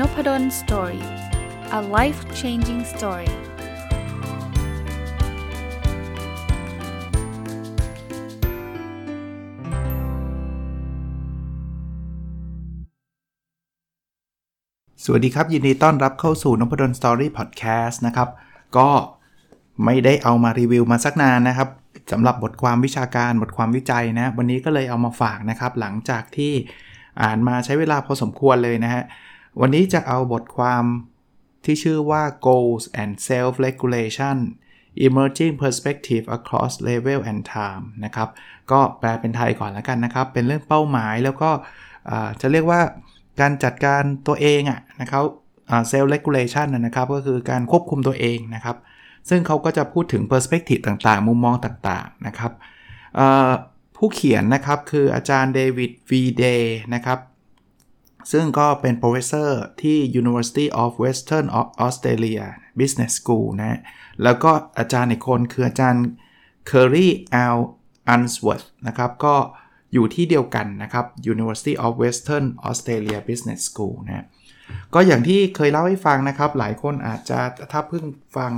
[0.00, 1.06] Nopadol Story
[1.78, 3.30] a life changing story
[15.04, 18.28] สวัสดีครับ ยินดีต้อนรับเข้าสู่นพดล story podcast นะครับ
[18.76, 18.88] ก็
[19.84, 21.68] ไม่ได้เอามารีวิวมาสักนานนะครับ
[22.12, 26.52] สำหรับบทความวิชาการบทความวิจัยนะ วันนี้ก็เลยเอามาฝากนะครับ หลังจากที่
[27.22, 29.04] อ่านมาใช้เวลาพอสมควรเลยนะฮะ
[29.60, 30.84] วันนี้จะเอาบทความ
[31.64, 34.38] ที่ชื่อว่า Goals and Self-Regulation
[35.06, 38.28] Emerging Perspective Across Level and Time นะครับ
[38.70, 41.50] ก็แปลเป็นไทยก่อนแล้วกันนะครับ เป็นเรื่องเป้าหมายแล้วก็
[42.40, 42.80] จะเรียกว่า
[43.40, 45.22] การจัดการตัวเองอะนะครับ
[45.90, 48.76] self regulation นะครับก็คือการควบคุมตัวเองนะครับ
[49.28, 52.52] ซึ่งเขาก็จะพูดถึง perspective ต่างๆ มุมมองต่างๆนะครับ
[53.96, 57.18] ผู้เขียนนะครับคืออาจารย์เดวิดวีเดย์นะครับ
[58.32, 59.50] ซึ่งก็เป็น professor
[59.82, 61.46] ที่ University of Western
[61.86, 62.44] Australia
[62.80, 63.80] Business School นะ
[64.22, 66.06] แล้วก็อาจารย์อีกคนคืออาจารย์
[66.70, 67.08] Curry
[67.56, 67.58] L.
[68.14, 69.34] Unsworth นะครับ ก็
[69.92, 74.26] อยู่ที่เดียวกันนะครับ University of Western Australia Business School นะ
[74.94, 77.38] ก็อย่างที่เคยเล่าให้ฟังนะครับ หลายคนอาจจะ
[77.72, 78.04] ถ้าเพิ่ง
[78.36, 78.52] ฟัง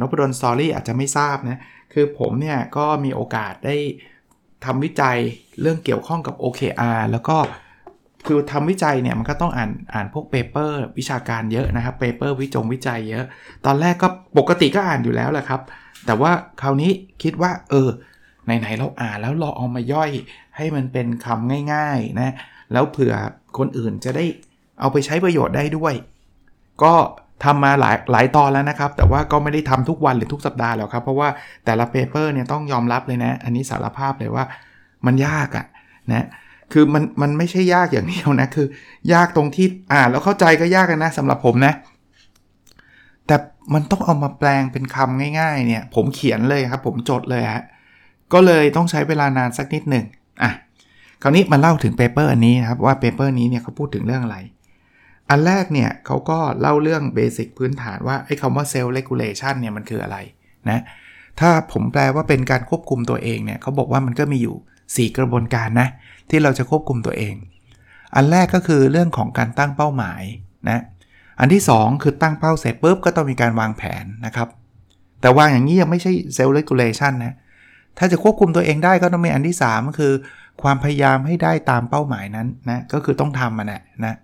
[0.00, 1.60] นพดล story อาจจะไม่ทราบนะ
[1.92, 3.76] คือผมเนี่ยก็มีโอกาสได้
[4.64, 5.18] ทำวิจัย
[5.60, 7.36] เรื่องเกี่ยวข้องกับ OKR แล้วก็
[8.26, 13.24] คือทำวิจัยเนี่ยมันก็ต้องอ่านอ่านพวก paper วิชาการเยอะนะครับ paper วิจงวิจัยเยอะ
[13.66, 14.08] ตอนแรกก็
[14.38, 15.60] ปกติก็อ่านอยู่แล้วแหละครับ
[16.06, 16.30] แต่ว่า
[16.62, 16.90] คราวนี้
[17.22, 17.88] คิดว่า เออ
[18.44, 20.10] ไหนๆเราอ่านแล้วเราเอามาย่อย
[20.56, 22.34] ให้มันเป็นคำง่ายๆนะ
[22.72, 23.14] แล้วเผื่อ
[23.58, 24.24] คนอื่นจะได้
[24.80, 25.94] เอาไปใช้ประโยชน์ได้ด้วย
[26.82, 26.94] ก็
[27.44, 31.28] ทำมาหลายหลายตอนแล้วนะครับ แต่ว่าก็ไม่ได้ทำทุกวันหรือทุกสัปดาห์แล้วครับ เพราะว่า
[31.64, 34.44] แต่ละ paper เนี่ยต้องยอมรับเลยนะ อันนี้สารภาพเลยว่า
[35.06, 35.66] มันยากอะ
[36.12, 36.26] นะ
[36.72, 38.66] คือมันมันไม่ใช่ยากอย่างเดียวนะ คือ
[39.12, 41.72] ยากตรงที่อ่านแล้วเข้าใจก็ยากกันนะสำหรับผมนะ
[43.26, 43.36] แต่
[43.74, 47.62] มันต้องเอามาแปลงเป็นคำง่ายๆ เนี่ย ผมเขียนเลยครับ ผมจดเลยฮะ
[48.32, 50.04] ก็เลยต้องใช้เวลานานสักนิดหนึ่ง
[50.42, 50.50] อะ
[51.22, 54.38] คราวนี้มาเล่าถึง paper อันนี้นะครับว่า paper นี้เนี่ยเขาพูดถึงเรื่องอะไร
[55.30, 60.16] อันแรกเนี่ยเขาก็เล่าเรื่อง basic พื้นฐานว่าไอ้คำว่าเซลล์เลกูเลชันเนี่ยมันคืออะไร
[60.70, 60.82] นะ
[61.40, 64.56] ถ้าผมแปลว่าเป็นการควบคุมตัวเองเนี่ยเขาบอกว่ามันก็มีอยู่
[65.10, 65.88] 4 กระบวนการนะ
[66.30, 67.34] ที่เราจะควบคุมตัวเอง
[68.14, 70.22] อันแรกก็คือเรื่องของการตั้งเป้าหมาย
[70.68, 70.82] นะ
[71.40, 74.48] อันที่ 2 คือตั้งเป้าเสร็จปุ๊บก็ต้องมีการวางแผนนะครับ
[75.20, 77.34] แต่วางอย่างนี้ยังไม่ใช่เซลล์เลกูเลชันนะ
[77.98, 80.12] ถ้าจะควบคุมตัวเองได้ก็ต้องมีอันที่ 3 ก็คือ
[80.62, 84.16] ความพยายามให้ได้ตามเป้าหมายนั้นนะก็คือต้องทำมันนะนะ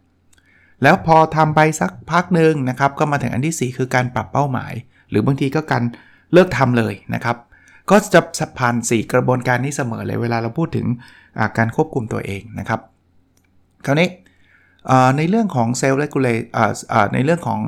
[0.83, 4.73] แล้วพอทำไปสักพักหนึ่งนะครับ ก็มาถึงอันที่ 4 คือการปรับเป้าหมาย
[5.11, 5.83] หรือบางทีก็การ
[6.33, 7.37] เลิกทำเลยนะครับ
[7.91, 8.21] ก็จะ
[8.59, 10.87] ผ่าน 4 กระบวนการนี้เสมอเลยเวลาเราพูดถึง
[11.59, 12.81] การควบคุมตัวเองนะครับ
[13.87, 14.09] คราวนี้
[15.17, 16.29] ในเรื่องของเซลล์เลกูเล
[17.15, 17.61] ในเรื่องของ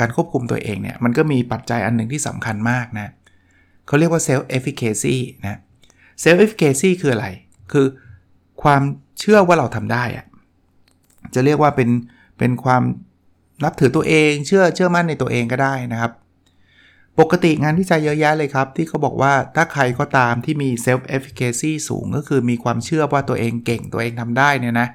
[0.00, 3.12] การควบคุมตัวเองเนี่ยมันก็มีปัจจัยอันหนึ่งที่สำคัญมากนะ
[3.86, 5.60] เขาเรียกว่า self efficacy นะ
[6.20, 7.26] self efficacy คืออะไร
[7.72, 7.86] คือ
[8.62, 8.82] ความ
[9.20, 10.26] เชื่อว่าเราทำได้อะ
[11.34, 11.90] จะเรียกว่าเป็น
[12.38, 12.82] เป็นความ
[13.64, 16.12] นับถือตัวเอง เชื่อเชื่อมั่นในตัวเองก็ได้นะครับ
[17.20, 24.88] ปกติงานวิจัยเยอะแยะเลยครับ ที่เขาบอกว่าถ้าใครก็ตามที่มี self efficacy สูงก็คือมีความเชื่อว่าตัวเองเก่งตัวเองทำได้เนี่ยนะ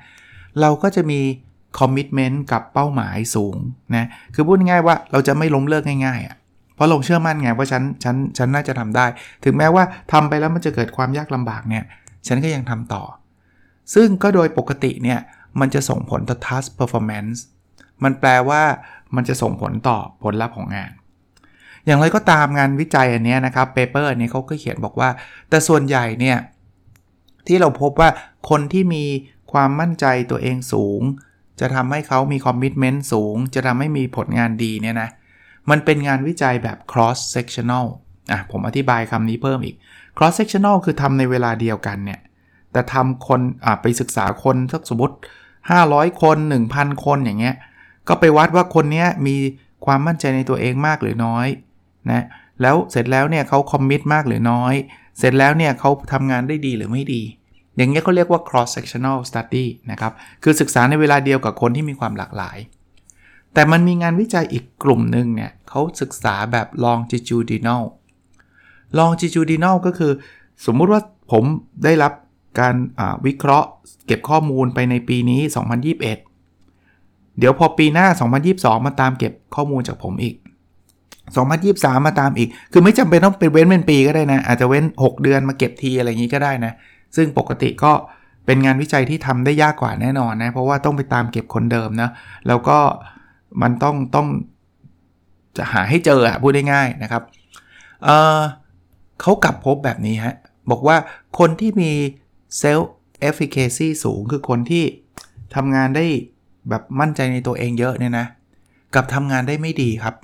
[0.62, 1.20] เราก็จะมี
[1.80, 3.56] commitment กับเป้าหมายสูง
[3.96, 6.36] นะ คือพูดง่ายว่าเราจะไม่ล้มเลิกง่ายๆอะ
[6.76, 9.06] เพราะเราเชื่อมั่นไงว่าฉันฉันฉันน่าจะทำได้
[9.44, 11.84] ถึงแม้ว่าทำไปแล้วมันจะเกิดความยากลำบากเนี่ย
[12.28, 13.04] ฉันก็ยังทำต่อ
[13.94, 15.20] ซึ่งก็โดยปกติเนี่ย
[15.60, 17.40] มันจะส่งผลต่อ task performance
[18.04, 18.62] มันแปลว่า
[19.16, 20.92] มันจะส่งผลต่อผลลัพธ์ของงาน
[21.86, 25.10] อย่างไรก็ตามงานวิจัยอันนี้นะครับ paper อันนี้เขาก็เขียนบอกว่า
[25.50, 26.38] แต่ส่วนใหญ่เนี่ย
[27.48, 28.10] ที่เราพบว่า
[28.50, 29.04] คนที่มี
[29.52, 31.02] ความมั่นใจตัวเองสูง
[31.60, 35.10] จะทำให้เขามีคอมมิชเมนต์สูง จะทำให้มีผลงานดีเนี่ยนะ
[35.70, 37.86] มันเป็นงานวิจัยแบบ cross sectional
[38.32, 39.76] อะผมอธิบายคำนี้เพิ่มอีก
[40.18, 42.20] cross sectional คือทำในเวลาเดียวกันเนี่ย
[42.72, 45.16] แต่ทำคนอะไปศึกษาคนสักสมมติ
[45.70, 46.38] 500 คน
[46.72, 47.56] 1,000 คนอย่างเงี้ย
[48.08, 49.36] ก็ไปวัดว่าคนนี้มี
[49.86, 51.48] ความมั่นใจในตัวเองมากหรือน้อย
[52.12, 52.24] นะ
[52.62, 54.76] แล้วเสร็จแล้วเนี่ยเขาคอมมิตมากหรือน้อย
[55.20, 57.22] เสร็จแล้วเนี่ยเขาทำงานได้ดีหรือไม่ดี
[57.78, 60.14] อย่างเงี้ยเขาเรียกว่า cross sectional study นะครับ
[60.44, 62.58] คือศึกษาในเวลาเดียวกับคนที่มีความหลากหลาย
[63.54, 67.84] แต่มันมีงานวิจัยอีกกลุ่มหนึ่งเนี่ยเขาศึกษาแบบ longitudinal
[68.98, 70.12] longitudinal ก็คือ
[70.66, 71.02] สมมุติว่า
[71.32, 71.44] ผม
[71.84, 72.14] ได้รับ
[72.60, 72.76] การ
[73.26, 73.70] วิเคราะห์
[74.08, 75.42] เก็บข้อมูลไปในปีนี้
[75.80, 78.08] 2021 เดี๋ยวพอปีหน้า
[78.46, 80.36] 2022 มาตามเก็บข้อมูลจากผมอีก
[81.32, 86.74] 2023 มาตามอีก คือไม่จำเป็นต้องเป็นเว้นเป็นปีก็ได้นะ อาจจะเว้น 6 เดือนมาเก็บทีอะไรอย่างนี้ก็ได้นะ
[87.16, 87.92] ซึ่งปกติก็
[88.46, 92.10] เป็นงานวิจัยที่ทำได้ยากกว่าแน่นอนนะ เพราะว่าต้องไปตามเก็บคนเดิมนะ
[92.48, 92.80] แล้วก็
[93.62, 94.28] มันต้องต้อง
[95.58, 97.24] จะหาให้เจออะพูดได้ง่ายนะครับ
[98.04, 100.36] เขากลับพบแบบนี้ฮะ
[100.72, 100.98] บอกว่า
[101.40, 101.92] คนที่มี
[102.60, 104.84] self efficacy สูงคือคนที่
[105.56, 106.06] ทำงานได้
[106.70, 108.26] แบบมั่นใจในตัวเองเยอะเนี่ยนะ
[108.96, 110.16] กลับทำงานได้ไม่ดีครับ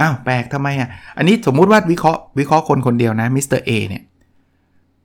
[0.00, 3.60] อ้าวแปลกทำไมอะ อันนี้สมมุติว่าวิเคราะห์วิเคราะห์คนคนเดียวนะ Mr.
[3.60, 4.02] A เนี่ย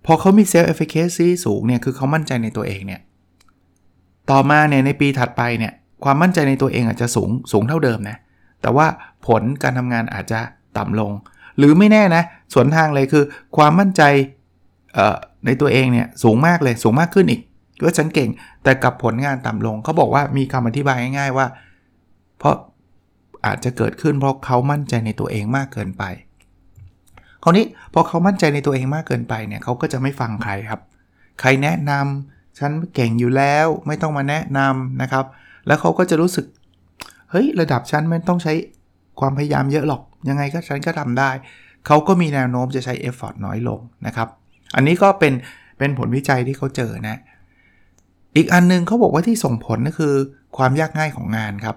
[0.05, 3.01] พอเขามี self efficacy สูงเนี่ย คือเขามั่นใจในตัวเองเนี่ย
[4.31, 5.73] ต่อมาเนี่ยในปีถัดไปเนี่ย
[6.03, 8.17] ความมั่นใจในตัวเองอาจจะสูงสูงเท่าเดิมนะ
[8.61, 8.87] แต่ว่า
[9.27, 10.39] ผลการทำงานอาจจะ
[10.77, 11.11] ต่ำลง
[11.57, 12.23] หรือไม่แน่นะ
[12.53, 13.23] สวนทางเลยคือ
[13.57, 14.01] ความมั่นใจ
[15.45, 17.41] ในตัวเองเนี่ยสูงมากเลยสูงมากขึ้นอีก
[17.81, 18.29] ก็ฉันเก่ง
[18.63, 21.47] แต่กับผลงานต่ำลงเขาบอกว่ามีคำอธิบายง่ายๆว่า
[22.39, 22.55] เพราะ
[23.45, 26.03] อาจจะเกิดขึ้นเพราะเขามั่นใจในตัวเองมากเกินไป
[27.43, 30.81] คราวนี้พอเขามั่นใจในตัวเองมากเกินไปเนี่ยเขาก็จะไม่ฟังใครครับ
[31.39, 35.25] ใครแนะนำฉันเก่งอยู่แล้วไม่ต้องมาแนะนำนะครับ
[35.67, 36.45] แล้วเขาก็จะรู้สึก
[37.31, 38.53] เฮ้ย ระดับฉันไม่ต้องใช้
[39.19, 41.31] ความพยายามเยอะหรอก ยังไงก็ฉันก็ทำได้
[41.87, 44.27] เขาก็มีแนวโน้มจะใช้เอฟฟอร์ตน้อยลงนะครับ
[44.75, 45.33] อันนี้ก็เป็น
[45.77, 47.17] เป็นผลวิจัยที่เขาเจอนะ
[48.35, 50.13] อีกอันนึงเขาบอกว่าที่ส่งผลก็คือ
[50.57, 51.75] ความยากง่ายของงานครับ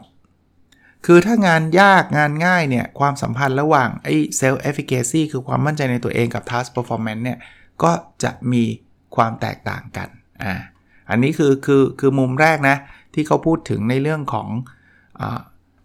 [1.06, 7.38] คือถ้างานยากงานง่ายเนี่ย ความสัมพันธ์ระหว่างไอ้ self efficacy คือความมั่นใจในตัวเองกับ task performance เนี่ย
[7.82, 7.90] ก็
[8.22, 8.62] จะมี
[9.16, 10.08] ความแตกต่างกัน
[10.43, 10.54] อ่า
[11.10, 12.76] อันนี้คือคือคือมุมแรกนะ
[13.14, 14.48] ที่เขาพูดถึงในเรื่องของ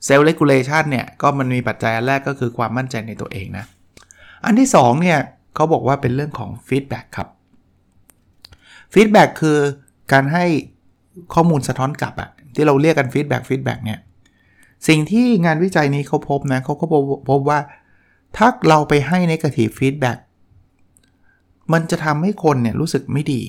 [0.05, 3.65] เซลล์เลกูเลชันเนี่ย ก็มันมีปัจจัยแรกก็คือความมั่นใจในตัวเองนะ
[4.45, 5.19] อันที่2เนี่ย
[5.55, 7.29] เขาบอกว่าเป็นเรื่องของ feedback ครับ
[8.93, 9.57] feedback คือ
[10.11, 10.45] การให้
[11.33, 13.99] ข้อมูลสะท้อนกลับอะที่เราเรียกกัน feedback feedback เนี่ย
[14.87, 16.85] สิ่งที่งานวิจัยนี้เขาพบนะเขาก็
[17.29, 17.59] พบว่า
[18.37, 20.19] ถ้าเราไปให้ negative feedback
[21.73, 23.43] มันจะทำให้คนเนี่ยรู้สึกไม่ดี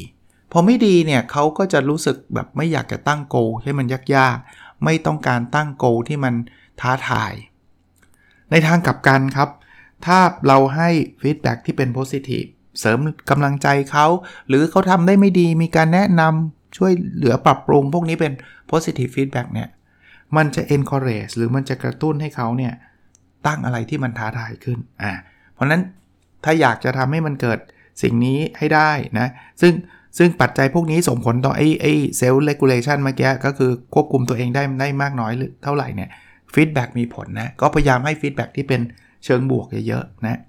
[0.52, 6.34] พอไม่ดีเนี่ยเขาก็จะรู้สึกแบบไม่อยากจะตั้ง goal ให้มันยากๆ ไม่ต้องการตั้ง goal ที่มัน
[6.80, 7.32] ท้าทาย
[8.50, 9.48] ในทางกลับกันครับ
[10.06, 10.88] ถ้าเราให้
[11.20, 12.44] feedback ที่เป็น positive
[12.80, 12.98] เสริม
[13.30, 14.06] กำลังใจเขา
[14.48, 18.32] หรือเขาทำได้ไม่ดีมีการแนะนำช่วยเหลือปรับปรุงพวกนี้เป็น
[18.70, 19.68] positive feedback เนี่ย
[20.36, 22.72] มันจะ encourage หรือมันจะกระตุ้นให้เขาเนี่ย
[23.46, 25.12] ตั้งอะไรที่มันท้าทายขึ้นอ่า
[25.54, 25.82] เพราะนั้น
[26.44, 27.58] ถ้าอยากจะทำให้มันเกิด
[28.02, 29.28] สิ่งนี้ให้ได้นะ
[29.60, 29.72] ซึ่ง
[30.18, 36.10] ซึ่งปัจจัยพวกนี้ส่งผลต่อไอ้ไอ้เซลล์เลกูเลชันเมื่อกี้ก็คือควบคุมตัวเองได้ได้มากน้อยหรือเท่าไหร่เนี่ย
[36.54, 38.80] feedback มีผลนะ ก็พยายามให้ feedback ที่เป็น
[39.24, 40.40] เชิงบวกเยอะๆนะ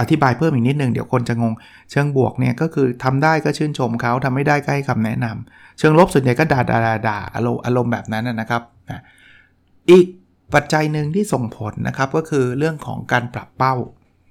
[0.00, 1.54] อธิบายเพิ่มอีกนิดนึงเดี๋ยวคนจะงง
[1.90, 8.62] เชิงบวกเนี่ยก็คือทำได้ก็ชื่นชมเขาทำไม่ได้ก็ให้คำแนะนำเชิงลบส่วนใหญ่ก็ด่าด่าด่าด่าอารมณ์อารมณ์แบบนั้นนะครับ
[9.90, 10.06] อีก
[10.54, 13.74] ปัจจัยหนึ่งที่ส่งผลนะครับก็คือเรื่องของการปรับเป้า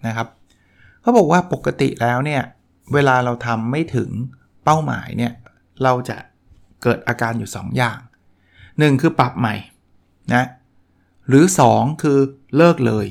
[0.08, 0.28] นะครับ
[1.02, 2.42] เขาบอกว่าปกติแล้วเนี่ย
[2.94, 4.10] เวลาเราทำไม่ถึง
[4.64, 5.34] เป้าหมายเนี่ย
[5.84, 6.18] เราจะ
[6.84, 8.00] เกิดอาการอยู่ 2 อย่าง
[8.52, 9.56] 1 คือปรับใหม่
[10.34, 10.46] นะ
[11.28, 12.20] หรือ 2 คือ
[12.58, 13.06] เลิกเลย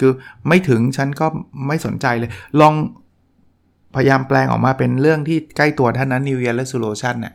[0.00, 0.12] คือ
[0.48, 1.26] ไม่ถึงฉันก็
[1.66, 2.74] ไม่สนใจเลย ลอง
[3.94, 7.34] พยายามแปลงออกมาเป็นเรื่องที่ใกล้ตัวท่านนั้น New Year Resolution เนี่ย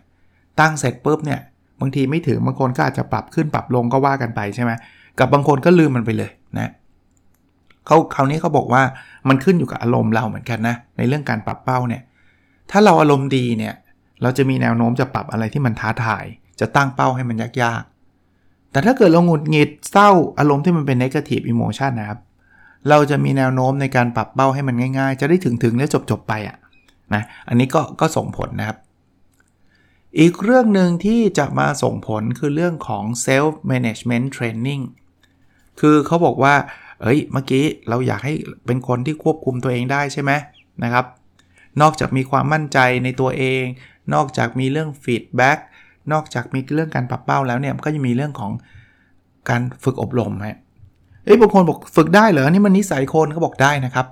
[0.59, 1.39] ตั้งเสร็จปุ๊บเนี่ย
[1.81, 4.71] บางทีไม่ถึงบางคนก็อาจจะปรับขึ้นปรับลงก็ว่ากันไปใช่ไหม
[5.19, 6.71] กับบางคนก็ลืมมันไปเลยนะ
[7.87, 8.83] เขาคราวนี้เขาบอกว่า
[9.29, 12.01] มันขึ้นอยู่กับอารมณ์เราเหมือนกันนะในเรื่องการปรับเป้าเนี่ย
[12.71, 13.73] ถ้าเราอารมณ์ดีเนี่ย
[14.21, 16.25] เราจะมีแนวโน้มจะปรับอะไรที่มันท้าทาย
[16.59, 20.09] จะตั้งเป้าให้มันยากๆ แต่ถ้าเกิดเราหงุดหงิดเศร้า
[20.39, 22.19] อารมณ์ที่มันเป็น negative emotion นะครับ
[22.89, 26.57] เราจะมีแนวโน้มในการปรับเป้าให้มันง่ายๆ จะได้ถึงๆแล้วจบไปอะ่ะ
[27.13, 28.77] นะอันนี้ก็ก็ส่งผลนะครับ
[30.19, 34.83] อีกเรื่องหนึ่งที่จะมาส่งผลคือเรื่องของ self management training
[35.79, 36.55] คือเขาบอกว่า
[37.01, 38.33] เอ้ย เมื่อกี้เราอยากให้
[38.65, 40.31] เป็นคนที่ควบคุมตัวเองได้ใช่ไหม
[40.83, 41.05] นะครับ
[41.81, 43.63] นอกจากมีความมั่นใจในตัวเอง
[44.13, 45.59] นอกจากมีเรื่อง feedback
[46.11, 48.51] นอกจากมีเรื่องการปรับเป้าแล้วเนี่ยก็จะมีเรื่องของ
[49.49, 50.57] การฝึกอบรมฮะ
[51.25, 54.07] เอ้ยบางคนบอกฝึกได้เหรอ นี่มันนิสัยคนเขาบอกได้นะครับ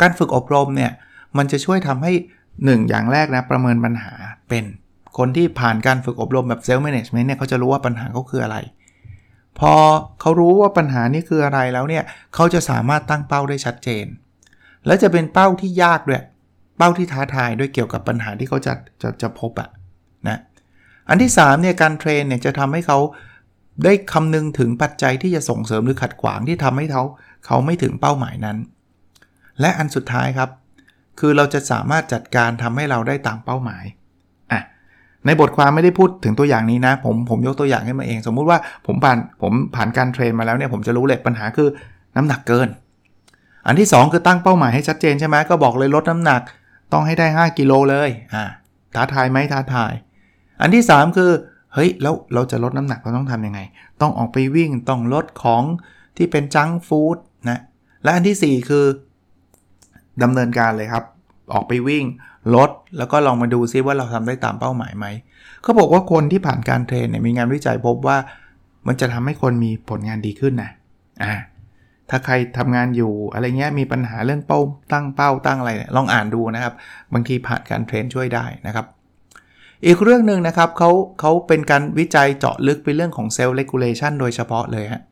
[0.00, 0.92] การฝึกอบรมเนี่ย
[1.36, 2.12] มันจะช่วยทำให้
[2.50, 4.12] 1อย่างแรกนะ ประเมินปัญหา
[4.48, 4.64] เป็น
[5.18, 8.56] คนที่ผ่านการฝึกอบรมแบบเซลล์แมネจเมนต์เนี่ยเขาจะรู้ว่าปัญหาเขาคืออะไร
[9.58, 9.72] พอ
[10.20, 12.04] เขารู้ว่าปัญหานี้คืออะไรแล้วเนี่ย
[12.34, 14.06] เขาจะสามารถตั้งเป้าได้ชัดเจน
[14.86, 16.22] และจะเป็นเป้าที่ยากด้วย
[16.78, 19.68] เป้าที่ท้าทายด้วยเกี่ยวกับปัญหาที่เขาจะจะจะพบอะ
[20.28, 20.38] นะ
[21.08, 22.98] อันที่3เนี่ยการเทรนเนี่ยจะทำให้เขา
[23.84, 27.02] ได้คำนึงถึงปัจจัยที่จะส่งเสริมหรือขัดขวางที่ทำให้เขา
[27.46, 28.56] เขาไม่ถึงเป้าหมายนั้น
[29.60, 30.50] และอันสุดท้ายครับ
[31.20, 33.84] คือเราจะสามารถจัดการทำให้เราได้ตามเป้าหมาย
[34.52, 34.60] อะ
[35.26, 41.68] ในบทความไม่ได้พูดถึงตัวอย่างนี้นะ ผมผมยกตัวอย่างให้มาเอง สมมุติว่าผมผ่านผมผ่านการเทรนมาแล้วเนี่ยผมจะรู้เลยปัญหาคือ
[42.16, 42.68] น้ำหนักเกิน
[43.66, 46.40] อันที่ 2 คือตั้งเป้าหมายให้ชัดเจนใช่ไหมก็บอกเลยลดน้ำหนัก
[46.92, 48.44] ต้องให้ได้ 5 กิโลเลยอ่า
[48.94, 49.92] ท้าทายไหมท้าทาย
[50.60, 51.30] อันที่ 3 คือ
[51.74, 53.60] เฮ้ยแล้วเราจะลดน้ำหนักเราต้องทำยังไง
[54.00, 55.62] ต้องออกไปวิ่งต้องลดของ
[56.16, 57.16] ที่เป็นจังฟู้ด
[57.48, 57.60] นะ
[58.02, 58.84] และอันที่ 4 คือ
[60.22, 61.04] ดำเนินการเลยครับ
[61.54, 62.04] ออกไปวิ่ง
[62.54, 65.06] ลดแล้วก็ลองมาดูซิว่าเราทำได้ตามเป้าหมายไหม
[65.62, 68.16] เขาบอกว่าคนที่ผ่านการ train เนี่ยมีงานวิจัยพบว่า
[68.86, 70.70] มันจะทำให้คนมีผลงานดีขึ้นนะ
[71.22, 71.34] อ่า
[72.10, 74.60] ถ้าใครทำงานอยู่อะไรเงี้ยมีปัญหาเรื่องเป้า
[74.92, 76.74] ตั้งเป้าตั้งอะไรลองอ่านดูนะครับ
[77.12, 78.86] บางทีผ่านการ train ช่วยได้นะครับ
[79.86, 85.02] อีกเรื่องหนึ่งนะครับเขาเขาเป็นการวิจัยเจาะลึกไปเรื่องของเซลล์เลกูลเลชันโดยเฉพาะเลยฮะ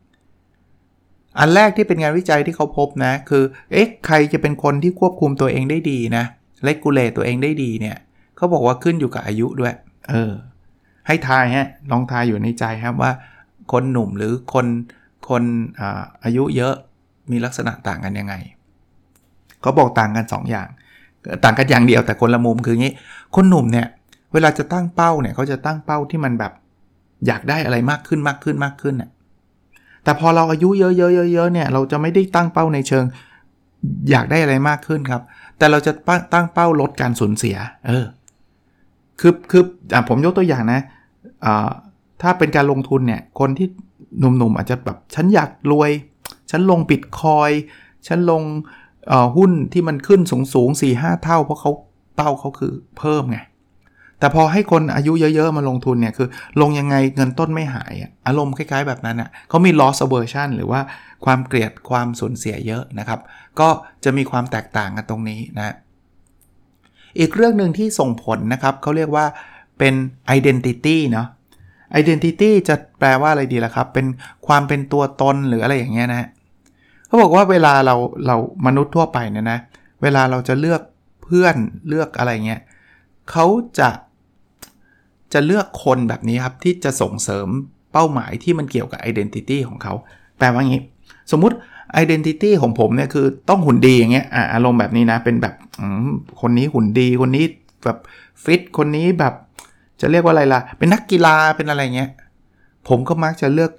[1.38, 6.24] อันแรกที่เป็นงานวิจัยที่เขาพบนะ คือเอ๊ะใครจะเป็นคนที่ควบคุมตัวเองได้ดีนะ
[6.64, 7.96] เลกูลเลตตัวเองได้ดีเนี่ย
[8.36, 9.74] เขาบอกว่าขึ้นอยู่กับอายุด้วย
[10.10, 10.32] เออ
[11.06, 13.12] ให้ทายฮะลองทายอยู่ในใจครับว่า
[13.72, 14.66] คนหนุ่มหรือคน
[15.28, 15.42] คน
[15.80, 16.74] อาอายุเยอะ
[17.30, 18.34] มีลักษณะต่างกันยังไง
[19.60, 20.68] เขาบอกต่างกัน 2อย่าง
[21.44, 22.92] ต่างกันอย่างเดียวแต่คนละมุมคืองี้
[23.36, 23.86] คนหนุ่มเนี่ย
[24.36, 26.52] เวลาจะตั้งเป้าเนี่ยเขาจะตั้งเป้าที่มันแบบ
[27.26, 29.10] อยากได้อะไรมากขึ้นมากขึ้นมากขึ้นน่ย
[30.04, 30.98] แต่พอเราอายุเยอะๆ
[31.34, 33.04] เยอะๆเนี่ยเราจะไม่ได้ตั้งเป้าในเชิง
[34.10, 35.22] อยากได้อะไรมากขึ้นครับ
[35.58, 35.92] แต่เราจะ
[36.32, 38.06] ตั้งเป้าลดการสูญเสีย เออ
[39.20, 39.62] คือคือ
[39.92, 40.80] อผมยกตัวอย่างนะ
[42.22, 43.68] ถ้าเป็นการลงทุนเนี่ย คนที่
[44.18, 45.90] หนุ่มๆอาจจะแบบฉันอยากรวย
[46.50, 47.50] ฉันลงบิตคอย
[48.06, 48.42] ฉันลง
[49.36, 51.70] หุ้นที่มันขึ้นสูงสูง4 5 เท่า เพราะเขา
[52.16, 53.38] เป้าเขาคือเพิ่มไง
[54.18, 56.28] แต่พอให้คนอายุเยอะๆ มาลงทุนเนี่ยคือ
[56.60, 57.92] ลงยังไงเงินต้นไม่หาย
[58.26, 60.80] อารมณ์คล้ายๆแบบนั้นอะเขามี loss aversion หรือว่า
[61.24, 63.20] ความเกลียดความสูญเสียเยอะนะครับ
[63.60, 63.68] ก็
[64.04, 65.74] จะมีความแตกต่างกันตรงนี้นะ
[67.18, 69.26] อีกเรื่องหนึ่งที่ส่งผลนะครับเขาเรียกว่า
[69.78, 69.94] เป็น
[70.36, 71.28] identity เนาะ
[72.00, 74.06] identity จะแปลว่าอะไรดีล่ะครับ เป็น
[74.46, 76.28] ความเป็นตัวตนหรืออะไรอย่างเงี้ยนะ
[77.06, 77.96] เขาบอกว่าเวลาเรา
[78.26, 79.58] เรามนุษย์ทั่วไปเนี่ยนะ
[80.02, 80.82] เวลาเราจะเลือก
[81.22, 81.56] เพื่อน
[81.88, 82.60] เลือกอะไรเงี้ย
[83.30, 83.46] เขา
[83.78, 83.88] จะ
[85.36, 87.48] จะเลือกคนแบบนี้ครับ ที่จะส่งเสริม
[87.92, 89.94] เป้าหมายที่มันเกี่ยวกับ identity ของเขา
[90.38, 90.82] แปลว่างี้
[91.32, 91.56] สมมุติ
[92.02, 95.54] identity ของผมเนี่ยคือต้องหุ่นดีอย่างเงี้ยอารมณ์แบบนี้นะ เป็นแบบ
[96.40, 97.44] คนนี้หุ่นดี คนนี้
[97.84, 97.98] แบบ
[98.44, 99.34] ฟิต คนนี้แบบ
[100.00, 102.10] จะเรียกว่าอะไรล่ะ เป็นนักกีฬาเป็นอะไรเงี้ย
[102.88, 103.72] ผมก็มักจะเลือก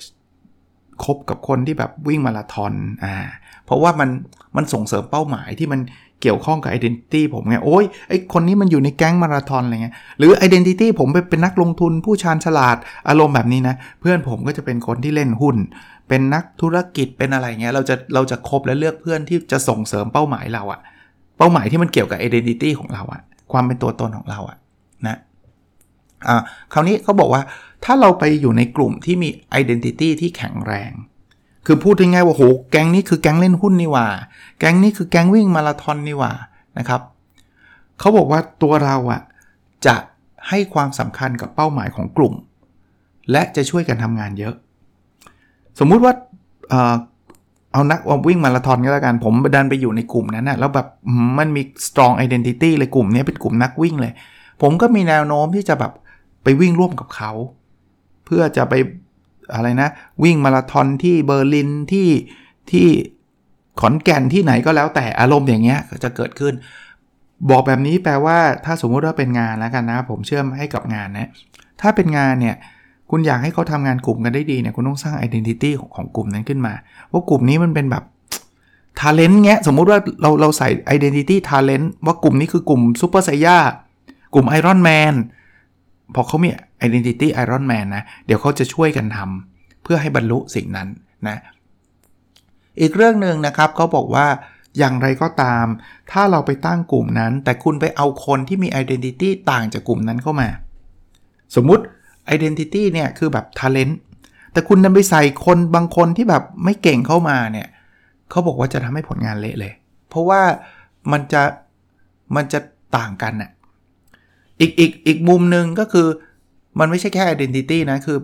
[1.04, 2.74] คบกับคนที่แบบวิ่งมาราธอน
[3.04, 3.16] อ่า
[3.66, 4.10] เพราะว่ามัน
[4.56, 5.80] มันส่งเสริมเป้าหมายที่มัน
[6.22, 12.78] เกี่ยวข้องกับ identity ผมไง โอ้ยไอคนนี้มันอยู่ในแก๊งมาราธอนอะไรเงี้ย หรือ identity ผมเป็นนักลงทุนผู้ชาญฉลาด
[13.10, 15.56] อารมณ์แบบนี้นะ เพื่อนผมก็จะเป็นคนที่เล่นหุ้น
[16.08, 20.82] เป็นนักธุรกิจเป็นอะไรเงี้ย เราจะเราจะคบและเลือกเพื่อนที่จะส่งเสริมเป้าหมายเราอะ
[21.38, 23.22] เป้าหมายที่มันเกี่ยวกับ identity ของเราอะ
[23.52, 24.58] ความเป็นตัวตนของเราอะ
[25.08, 25.18] นะ
[26.28, 26.42] อ่า
[26.74, 27.42] คราวนี้เขาบอกว่า
[27.86, 29.30] ถ้าเราไปอยู่ในกลุ่มที่มี
[29.62, 30.92] identity ที่แข็งแรง
[31.70, 34.06] คือพูดง่ายๆว่าโหแก๊งนี้คือแก๊งเล่นหุ้นนี่ว่า
[34.60, 36.32] แก๊งนี้คือแก๊งวิ่งมาราธอนนี่ว่า
[36.78, 37.02] นะครับ
[38.00, 39.22] เขาบอกว่าตัวเราอะ
[39.86, 39.96] จะ
[40.50, 42.34] ให้ความสำคัญกับเป้าหมายของกลุ่ม
[43.32, 44.54] และจะช่วยกันทำงานเยอะ
[45.80, 46.14] สมมุติว่า
[47.74, 50.88] เอานักวิ่งมาราธอนก็แล้วกัน ผมดันไปอยู่ในกลุ่มนั้นนะแล้วแบบ
[51.38, 54.14] มันมี strong identity เลยกลุ่มนี้เป็นกลุ่มนักวิ่งเลย
[54.62, 55.92] ผมก็มีแนวโน้มที่จะแบบ
[56.44, 57.32] ไปวิ่งร่วมกับเขา
[58.26, 58.74] เพื่อจะไป
[59.54, 59.90] อะไรนะ
[60.24, 62.10] วิ่งมาราธอนที่เบอร์ลินที่
[62.72, 62.88] ที่
[63.82, 66.54] ขอนแก่นที่ไหนก็แล้วแต่อารมณ์อย่างเงี้ยจะเกิดขึ้น
[67.50, 71.30] บอกแบบนี้แปลว่าถ้าสมมติว่าเป็นงานแล้วกันนะ ผมเชื่อมให้กับงานนะ
[71.82, 72.56] ถ้าเป็นงานเนี่ย
[73.10, 76.74] คุณอยากให้เขาทำงานกลุ่มกันได้ดีเนี่ยคุณต้องสร้าง identity ของของกลุ่มนั้นขึ้นมา
[77.12, 78.04] ว่ากลุ่มนี้มันเป็นแบบ
[79.00, 83.58] talent เงี้ยสมมุติว่าเราเราใส่ identity talent ว่ากลุ่มนี้คือกลุ่มซูเปอร์ไซย่า
[84.34, 85.14] กลุ่มไอรอนแมน
[86.16, 86.50] พอเขามี
[86.88, 90.88] Identity Iron Man นะ เดี๋ยวเขาจะช่วยกันทำเพื่อให้บรรลุสิ่งนั้น
[91.28, 91.38] นะ
[92.82, 94.28] อีกเรื่องหนึ่งนะครับเขาบอกว่า
[94.78, 95.66] อย่างไรก็ตาม
[96.12, 100.50] ถ้าเราไปตั้งกลุ่มนั้น แต่คุณไปเอาคนที่มี Identity ต่างจากกลุ่มนั้นเข้ามา
[101.56, 101.84] สมมุติ
[102.36, 103.96] Identity เนี่ยคือแบบ Talent
[104.54, 107.68] แต่คุณนำไปใส่คนบางคนที่แบบไม่เก่งเข้ามาเนี่ย
[108.30, 109.74] เขาบอกว่าจะทำให้ผลงานเละเลย
[110.10, 110.42] เพราะว่า
[111.12, 111.42] มันจะ
[112.36, 112.60] มันจะ
[112.98, 113.52] ต่างกันน่ะ
[114.60, 116.08] อีกอีกอีกมุมหนึ่งก็คือ
[116.80, 118.18] มันไม่ใช่แค่ identity นะ คือ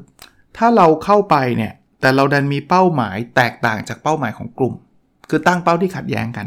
[0.58, 4.74] ถ้าเราเข้าไปเนี่ย แต่เราดันมีเป้าหมายแตกต่างจากเป้าหมายของกลุ่ม
[5.30, 6.46] คือตั้งเป้าที่ขัดแย้งกัน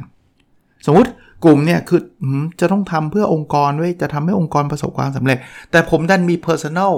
[0.87, 1.11] สมมุติ
[1.45, 2.01] กลุ่มเนี่ยคือ
[2.61, 5.39] จะต้องทำเพื่อองค์กรไว้จะทำให้องค์กรประสบความสำเร็จ
[5.71, 6.93] แต่ผมดันมี personal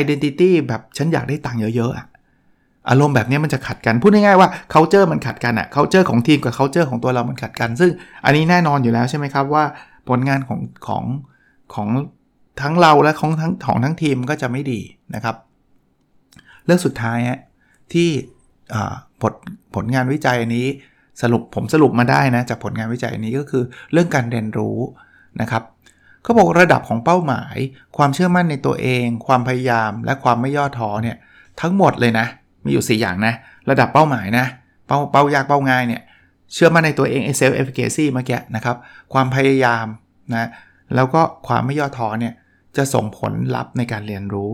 [0.00, 7.90] identity แบบฉันอยากได้ตังค์เยอะๆอารมณ์แบบนี้มันจะขัดกัน พูดง่ายๆว่า culture มันขัดกันอะ culture ของทีมกับ culture ของตัวเรามันขัดกัน ซึ่ง
[8.24, 9.64] อันนี้แน่นอนอยู่แล้วใช่ไหมครับว่า
[10.08, 11.04] ผลงานของของ
[11.74, 11.88] ของ
[12.60, 14.80] ทั้งเราและของทั้งของทั้งทีมก็จะไม่ดี
[15.14, 15.36] นะครับ
[16.64, 17.40] เรื่องสุดท้ายฮะ
[17.92, 18.08] ที่
[19.20, 19.32] ผล
[19.74, 20.66] ผลงานวิจัยนี้
[21.22, 24.78] สรุปผมสรุปมาได้นะจากผลงานวิจัยนี้ก็คือเรื่องการเรียนรู้
[25.40, 25.62] นะครับ
[26.22, 27.56] เขาบอกระดับของเป้าหมาย
[27.96, 31.16] ความเชื่อมั่นในตัวเอง ความพยายามและความไม่ย่อท้อเนี่ย
[31.60, 32.26] ทั้งหมดเลยนะ
[32.64, 33.34] มีอยู่ 4 อย่างนะ
[33.70, 34.46] ระดับเป้าหมายนะ
[34.86, 36.02] เป้าเป้ายากเป้าง่ายเนี่ย
[36.52, 38.76] เชื่อมั่นในตัวเอง self-efficacy เมื่อกี้นะครับ
[39.12, 39.86] ความพยายาม
[40.34, 40.48] นะ
[40.94, 42.34] แล้วก็ความไม่ย่อท้อเนี่ย
[42.76, 44.50] จะส่งผลลัพธ์ในการเรียนรู้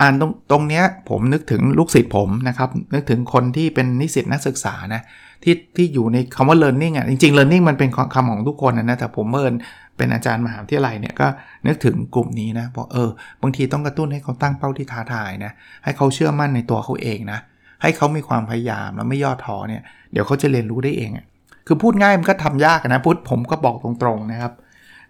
[0.00, 5.02] อ่านตรงตรงเนี้ยผมนึกถึงลูกศิษย์ผมนะครับ นึกถึงคนที่เป็นนิสิตนักศึกษานะ
[5.42, 9.54] ที่ที่อยู่ในคำว่า learning อะจริง ๆ learning มันเป็นคำของทุกคนนะแต่ผมบังเอิญ
[9.96, 11.26] เป็นอาจารย์มหาวิทยาลัยเนี่ยก็
[11.66, 13.10] นึกถึงกลุ่มนี้นะบอกเออ
[13.42, 15.52] บางทีต้องกระตุ้นให้เขาตั้งเป้าที่ท้าทายนะ
[15.84, 17.38] ให้เขาเชื่อมั่นในตัวเขาเองนะ
[17.82, 19.82] ให้เขามีความพยายามแล้วไม่ย่อท้อเนี่ย
[20.12, 21.26] เดี๋ยวเขาจะเรียนรู้ได้เองอะ
[21.66, 24.52] คือพูดง่ายมันก็ทำยากนะพูดผมก็บอกตรงๆนะครับ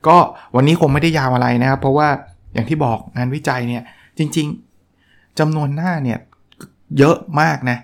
[0.07, 0.17] ก็
[0.57, 2.09] วันนี้คงไม่ได้ยาวอะไรนะครับ เพราะว่า
[2.55, 3.83] อย่างที่บอกงานวิจัยเนี่ย
[4.19, 6.19] จริงๆจำนวนหน้าเนี่ย
[6.99, 7.79] เยอะมากนะ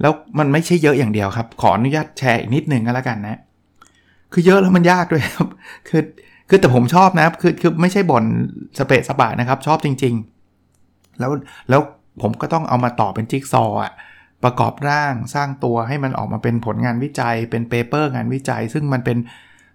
[0.00, 3.40] แล้วมันไม่ใช่เยอะอย่างเดียวครับ ขออนุญาตแชร์อีกนิดหนึ่งก็แล้วกันนะ
[4.32, 5.48] คือเยอะแล้วมันยากด้วยครับ
[5.88, 6.02] คือ
[6.48, 8.24] คือแต่ผมชอบนะคือคือไม่ใช่บ่น
[8.78, 10.14] สะเปะสะปะนะครับ ชอบจริง
[10.62, 11.30] ๆ แล้ว
[11.68, 11.80] แล้ว
[12.22, 13.78] ผมก็ต้องเอามาต่อเป็นจิ๊กซอว์
[14.44, 19.18] ประกอบร่างสร้างตัวให้มันออกมาเป็นผลงานวิจัย เป็น paper งานวิจัย ซึ่งมันเป็น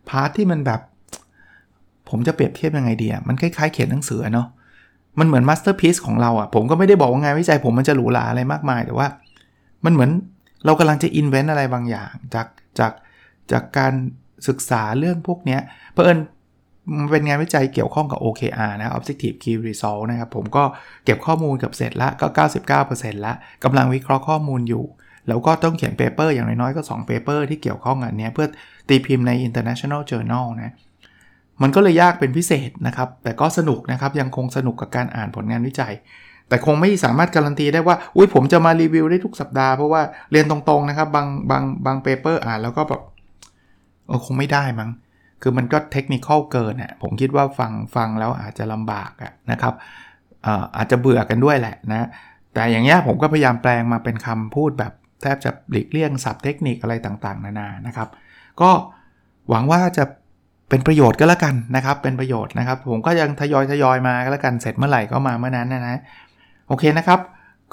[0.10, 0.82] part ที่มันแบบ
[2.12, 4.48] ผมจะเปรียบเทียบยังไงดีอะมันคล้ายๆเขียนหนังสือเนาะ
[5.20, 9.08] มันเหมือน masterpiece ของเราอะผมก็ไม่ได้บอกว่างานวิจัยผมมันจะหรูหราอะไรมากมาย แต่ว่า
[9.86, 10.12] มันเหมือน
[10.66, 12.48] เรากำลังจะ invent อะไรบางอย่าง จาก
[12.80, 12.92] จาก
[13.52, 13.94] จากการ
[14.48, 15.58] ศึกษาเรื่องพวกนี้
[15.92, 16.20] เพราะเอิญ
[17.12, 20.64] เป็นงานวิจัยเกี่ยวข้องกับ OKR นะ Objective Key Result นะครับ ผมก็
[21.06, 22.28] เก็บข้อมูลกับเสร็จละก็
[22.78, 24.84] 99%ละกำลังวิเคราะห์ข้อมูลอยู่
[25.28, 28.48] แล้วก็ต้องเขียน paper อย่างน้อยๆ ก็ 2 paper ที่เกี่ยวข้องอันนี้เพื่อ
[28.90, 30.74] ตีพิมพ์ใน International Journal นะ
[31.62, 35.94] มันก็เลยยากเป็นพิเศษนะครับ แต่ก็สนุกนะครับยังคงสนุกกับการอ่านผลงานวิจัย
[36.48, 40.02] แต่คงไม่สามารถการันตีได้ว่าอุ้ยผมจะมารีวิวได้ทุกสัปดาห์เพราะว่า
[40.32, 43.02] เรียนตรงๆนะครับบางบางบาง paper อ่านแล้วก็แบบ
[44.08, 44.90] เออคงไม่ได้มั้ง
[45.42, 49.74] คือมันก็เทคนิคเกินอะผมคิดว่าฟังฟังแล้วอาจจะลำบากอะนะครับ
[50.78, 52.08] อาจจะเบื่อกันด้วยแหละนะ
[52.54, 58.10] แต่อย่างเงี้ยผมก็พยายามแปลงมาเป็นคำพูดแบบแทบจะหลีกเลี่ยงศัพท์เทคนิคอะไรต่างๆ นานานะครับ
[58.62, 58.72] ก็
[59.50, 60.04] หวังว่าจะ
[60.74, 66.00] เป็นประโยชน์ก็แล้วกันนะครับ เป็นประโยชน์นะครับ ผมก็ยังทยอยทยอยมาก็แล้วกัน เสร็จเมื่อไหร่ก็มาเมื่อนั้นนะนะ
[66.68, 67.20] โอเคนะครับ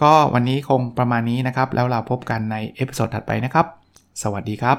[0.02, 3.66] ก็วันนี้คงประมาณนี้นะครับ แล้วเราพบกันใน episode ถัดไปนะครับ
[4.22, 4.78] สวัสดีครับ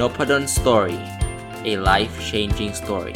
[0.00, 0.98] n o p a d o n Story
[1.70, 3.14] a life changing story